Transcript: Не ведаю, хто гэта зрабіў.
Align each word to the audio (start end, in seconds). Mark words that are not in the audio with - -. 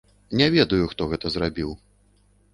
Не 0.39 0.47
ведаю, 0.55 0.87
хто 0.95 1.09
гэта 1.13 1.33
зрабіў. 1.35 1.69